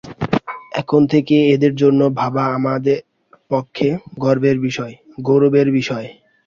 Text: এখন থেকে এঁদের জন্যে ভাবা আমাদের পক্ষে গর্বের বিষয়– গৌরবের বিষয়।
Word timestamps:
এখন 0.73 1.01
থেকে 1.07 1.35
এঁদের 1.53 1.73
জন্যে 1.75 2.05
ভাবা 2.19 2.43
আমাদের 2.57 2.97
পক্ষে 3.51 3.87
গর্বের 4.19 4.57
বিষয়– 4.59 4.95
গৌরবের 5.19 5.67
বিষয়। 5.71 6.07